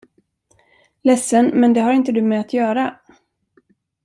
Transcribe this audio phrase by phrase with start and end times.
[1.01, 2.97] Ledsen, men det har inte du med att göra.